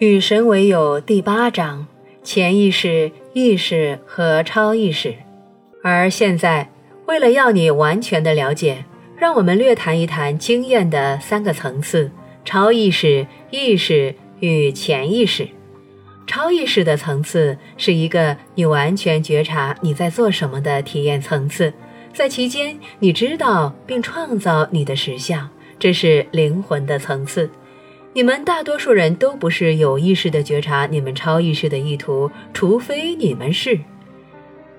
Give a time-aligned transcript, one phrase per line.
[0.00, 1.86] 与神为友第八章：
[2.22, 5.14] 潜意识、意识和超意识。
[5.82, 6.70] 而现在，
[7.04, 8.86] 为了要你完全的了解，
[9.18, 12.10] 让我们略谈一谈经验的三个层次：
[12.46, 15.46] 超意识、意识与潜意识。
[16.26, 21.74] 超意识的层次是一个你完全觉察你在做什么的体验层次，
[22.14, 27.50] 在其间你知道并创造你的实相，这是灵魂的层次。
[28.12, 33.78] 你们大多数人都不是有意识的觉察你们超意识的意图，除非你们是。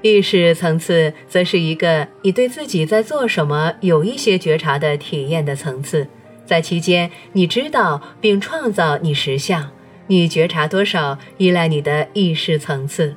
[0.00, 6.08] 意识层次则是一个你对自己在做什么有一些觉察的体验的层次，
[6.44, 9.70] 在其间你知道并创造你实相，
[10.08, 13.14] 你觉察多少依赖你的意识层次。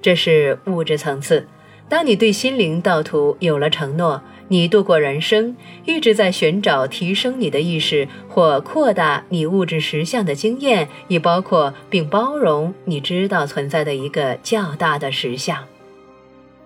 [0.00, 1.48] 这是物质层次。
[1.88, 4.22] 当你对心灵道途有了承诺。
[4.50, 15.66] 你度过人生，一直在寻找提升你的意识或扩大你物质实相的经验，以包括并包容你知道存在的一个较大的实相。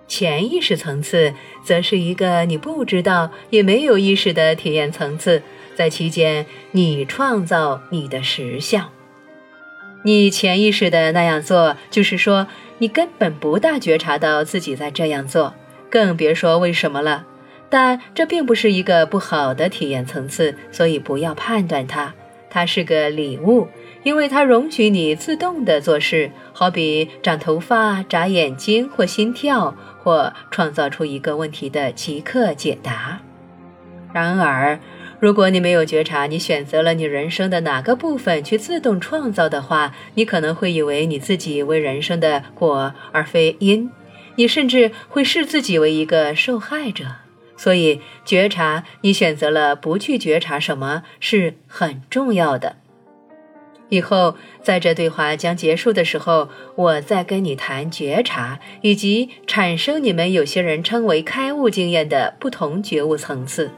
[0.07, 5.43] 潜意识层次则是一个你不知道也没有意识的体验层次，
[5.75, 8.89] 在期间你创造你的实相。
[10.05, 12.47] 你潜意识的那样做，就是说
[12.83, 15.53] 你根本不大觉察到自己在这样做，
[15.89, 17.25] 更别说为什么了。
[17.69, 22.13] 但这并不是一个不好的体验层次，所以不要判断它。
[22.49, 23.69] 它是个礼物，
[24.03, 33.21] 因为它容许你自动的做事，好比长头发、眨眼睛或心跳，或创造出一个问题的即刻解答。
[34.11, 34.77] 然而，
[35.23, 43.89] 如果你没有觉察你选择了你人生的哪个部分去自动创造的话，你可能会以为你自己为人生的果而非因，
[44.35, 47.05] 你甚至会视自己为一个受害者。
[47.55, 52.75] 所以，觉察你选择了不去觉察什么是很重要的。
[53.87, 63.71] 以后在这对话将结束的时候，我再跟你谈觉察以及产生你们有些人称为开悟经验的不同觉悟层次。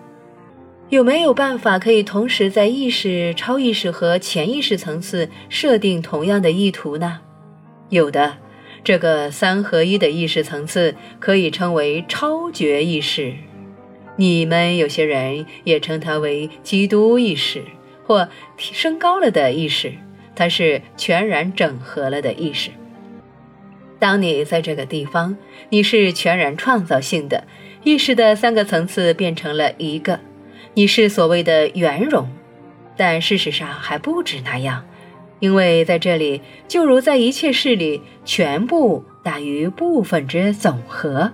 [0.90, 7.22] 有没有办法可以同时在意识、超意识和潜意识层次设定同样的意图呢？
[7.90, 8.38] 有的，
[8.84, 13.34] 这个三合一的意识层次可以称为超觉意识。
[14.16, 17.64] 你们有些人也称它为基督意识
[18.06, 19.94] 或升高了的意识，
[20.36, 22.70] 它是全然整合了的意识。
[23.98, 25.36] 当你在这个地方，
[25.70, 27.44] 你是全然创造性的
[27.84, 30.20] 意识的三个层次变成了一个，
[30.76, 32.28] 你是所谓的圆融，
[32.96, 34.86] 但事实上还不止那样，
[35.40, 41.32] 因为在这里，就如在一切事里，全部大于部分之总和。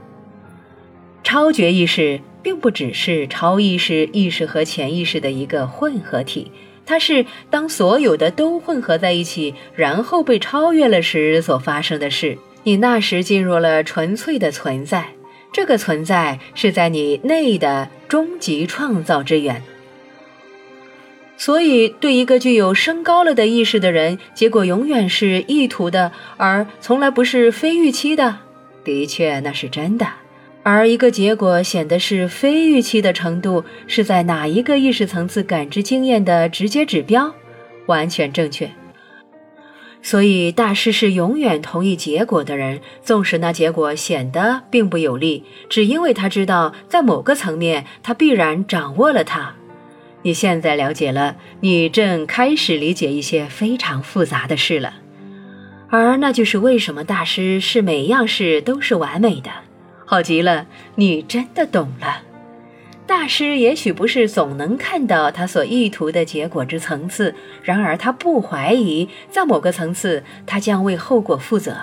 [1.23, 2.21] 超觉意识。
[2.43, 6.51] 并不只是超意识、意识和潜意识的一个混合体，
[6.87, 12.39] 它是当所有的都混合在一起，然后被超越了时所发生的事。
[12.63, 15.09] 你那时进入了纯粹的存在，
[15.51, 19.61] 这个存在是在你内的终极创造之源。
[21.37, 28.37] 所以，对一个具有升高了的意识的人，结果永远是意图的，而从来不是非预期的。
[28.83, 30.07] 的确，那是真的。
[30.63, 37.33] 而一个结果显得是非预期的程度，是在哪一个意识层次感知经验的直接指标，
[37.87, 38.69] 完全正确。
[40.03, 49.55] 所以大师是永远同意结果的人，纵使那结果显得并不有利，只因为他知道在某个层面他必然掌握了它。
[50.23, 54.95] 你现在了解了，你正开始理解一些非常复杂的事了，
[55.89, 59.51] 而那就是为什么大师是每样事都是完美的。
[60.05, 62.23] 好极了，你真的懂了。
[63.11, 71.75] 大师也许不是总能看到他所意图的结果之层次，然而他不怀疑，在某个层次，他将为后果负责，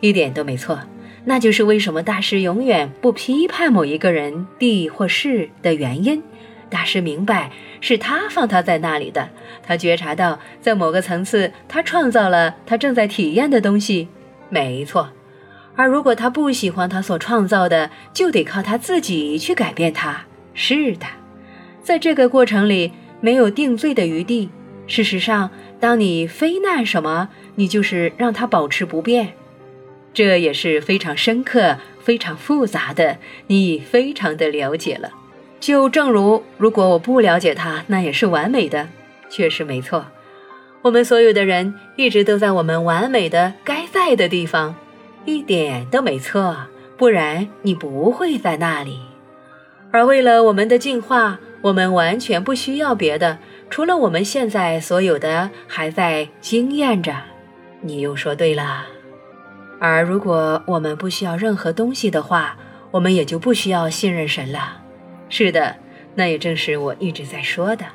[0.00, 0.78] 一点都没错。
[1.24, 6.22] 那就是为什么大师永远不批判某一个人、地或事的原因。
[6.68, 9.30] 大师明白，是他放他在那里的，
[9.66, 14.08] 他觉察到，在某个层次，他创造了他正在体验的东西。
[14.50, 15.08] 没错。
[15.74, 20.26] 而如果他不喜欢他所创造的，就得靠他自己去改变它。
[20.62, 21.06] 是的，
[21.82, 22.92] 在这个过程里
[23.22, 24.50] 没有定罪的余地。
[24.86, 29.32] 事实上，当你非难什么，你就是让它保持不变。
[30.12, 33.16] 这也是非常深刻、非常复杂的，
[33.46, 35.10] 你非常的了解了。
[35.60, 38.90] 就正如，如果我不了解它，那也是完美的，
[39.30, 40.08] 确实没错。
[40.82, 44.74] 我们所有的人一直都在我们完美的该在的地方。
[45.24, 46.54] 一点都没错，
[46.98, 49.00] 不然你不会在那里。
[49.92, 53.38] 而为了我们的进化，我们完全不需要别的，
[53.68, 57.14] 除了我们现在所有的还在经验着。
[57.80, 58.86] 你又说对了。
[59.80, 62.56] 而如果我们不需要任何东西的话，
[62.90, 64.82] 我们也就不需要信任神了。
[65.28, 65.76] 是的，
[66.14, 67.86] 那也正是我一直在说的。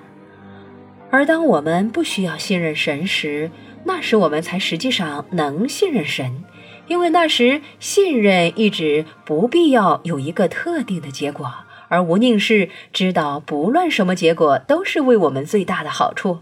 [1.12, 3.52] 而当我们不需要信任神时，
[3.84, 6.44] 那时我们才实际上能信任神，
[6.88, 11.54] 因为那时信任一直不必要有一个特定的结果，
[11.96, 16.40] 而无宁是知道不论什么结果都是为我们最大的好处。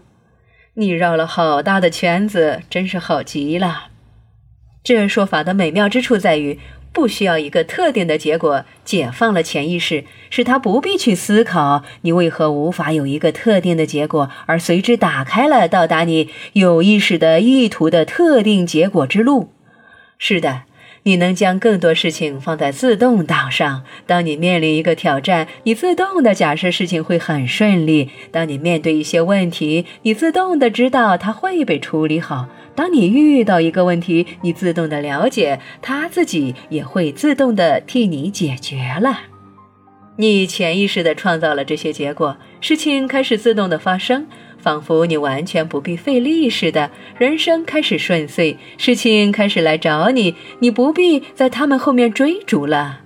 [0.74, 3.84] 你绕了好大的圈子，真是好极了。
[4.82, 6.58] 这说法的美妙之处在于，
[6.92, 19.52] 不需要一个特定的结果，解放了潜意识，使他不必去思考你为何无法有一个特定的结果，而随之打开了到达你有意识的意图的特定结果之路。
[20.18, 20.62] 是的。
[21.06, 23.84] 你能将更多事情放在自动档上。
[24.06, 39.20] 当你面临一个挑战，你自动的假设事情会很顺利；当你面对一些问题，你自动的知道它会被处理好；当你遇到一个问题，你自动的了解它自己也会自动的替你解决了。
[40.16, 44.26] 你潜意识的创造了这些结果，事情开始自动的发生。
[44.64, 53.00] 仿佛你完全不必费力似的，人生开始顺遂，事情开始来找你，你不必在他们后面追逐了。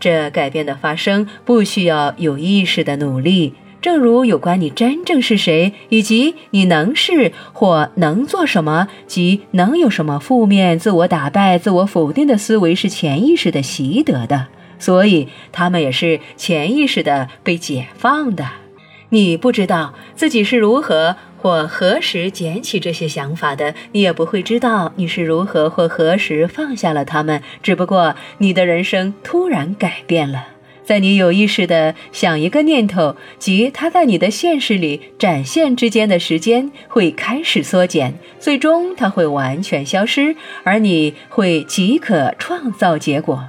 [0.00, 14.48] 这改变的发生不需要有意识的努力，正如有关你真正是谁，以及你能是或能做什么，及能有什么负面自我打败、自我否定的思维是潜意识的习得的，
[14.80, 18.63] 所以他们也是潜意识的被解放的。
[19.10, 27.42] 你不知道自己是如何或何时捡起这些想法的，你也不会知道你是如何或何时放下了他们。
[27.62, 30.48] 只不过你的人生突然改变了，
[30.84, 43.48] 在你有意识的想一个念头及它在你的现实里展现之间的时间会开始缩减，最终它会完全消失，而你会即可创造结果。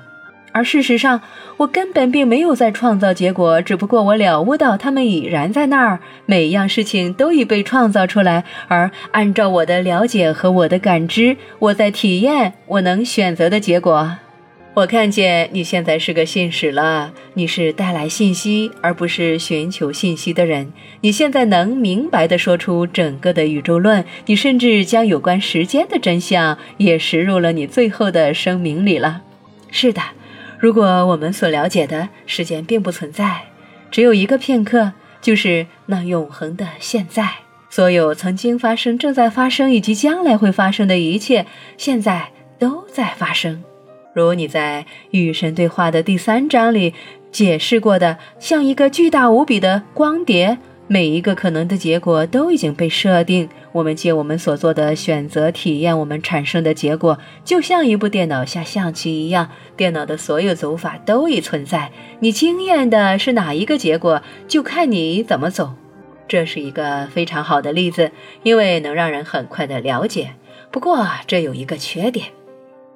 [0.52, 1.20] 而事实上，
[1.58, 8.44] 我根本并没有在创造结果，只不过我了悟到他们已然在那儿，每一样事情都已被创造出来。
[8.68, 14.18] 而按照我的了解和我的感知，我在体验我能选择的结果。
[14.74, 20.74] 我看见你现在是个信使了，你是带来信息而不是寻求信息的人。
[21.00, 29.22] 你现在能明白地说出整个的宇宙论，你甚至将有关时间的真相也植入了你最后的声明里了。
[29.72, 30.02] 是的。
[30.66, 33.44] 如果我们所了解的时间并不存在，
[33.92, 37.30] 只有一个片刻，就是那永恒的现在。
[37.70, 41.46] 所有曾经发生、正在发生以及将来会发生的一切，
[41.78, 43.64] 现在都在发生。
[44.16, 46.96] 如你在与神对话的第三章里
[47.32, 50.58] 解释过的，像一个巨大无比的光碟。
[50.88, 53.50] 每一个可能的结果都已经被设定。
[53.72, 59.50] 我们借我们所做的选择体验我们产生的结果，就像一部电脑下象棋一样。
[59.76, 61.92] 电脑的所有走法都已存在。
[62.20, 65.74] 你经验的是哪一个结果，就看你怎么走。
[66.28, 68.12] 这是一个非常好的例子，
[68.44, 70.34] 因为能让人很快的了解。
[70.72, 72.28] 不过这有一个缺点，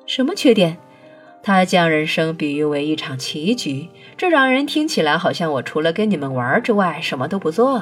[0.06, 0.77] 什么缺点？
[1.41, 7.81] 他将人生比喻为一场棋局，这让人听起来好像我除了跟你们玩之外什么都不做。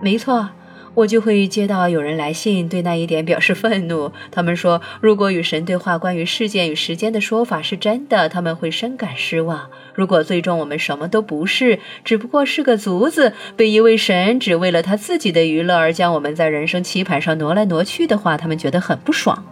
[0.00, 0.50] 没错，
[0.94, 4.10] 我就会接到有人来信，对那一点表示愤怒。
[4.32, 9.70] 他们说，如果与神对话关于事件与时间的说法是真的，他们会深感失望。
[9.94, 19.44] 如果最终我们什么都不是，只不过是个卒子，被一位神只为了他自己的娱乐而将我们在人生棋盘上挪来挪去的话，他们觉得很不爽。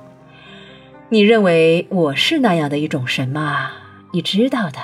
[1.13, 3.73] 你认为我是那样的一种神吗？
[4.13, 4.79] 你知道的。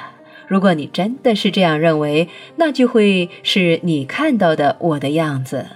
[0.48, 5.66] 如果你真的是这样认为，那就会是你看到的我的样子。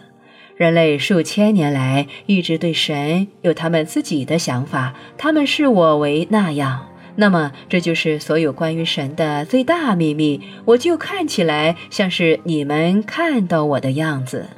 [0.57, 6.89] 人类数千年来一直对神有他们自己的想法，他们视我为那样。
[7.15, 10.41] 那么，这就是所有关于神的最大秘密。
[10.65, 14.49] 我就看起来像是你们看到我的样子。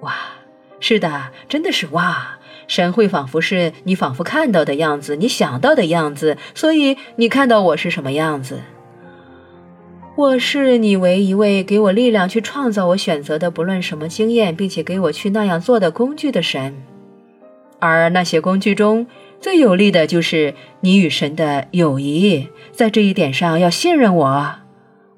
[0.00, 0.14] 哇，
[0.80, 2.37] 是的，真的是哇。
[2.68, 8.60] 神会仿佛是你仿佛看到的样子，你想到的样子，所以你看到我是什么样子？
[10.14, 16.74] 我视你为一位给我力量去创造我选择的不论什么经验，并且给我去那样做的工具的神。
[17.78, 19.06] 而那些工具中
[19.40, 24.54] 最有力的就是你与神的友谊，在这一点上要信任我。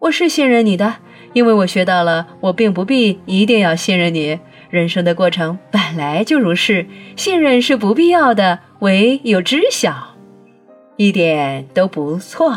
[0.00, 0.97] 我是信任你的，
[1.33, 4.38] 因为我学到了，我并不必一定要信任你。
[4.71, 6.87] 人生的过程本来就如是，
[7.17, 10.15] 信任是不必要的，唯有知晓，
[10.97, 12.57] 一点都不错。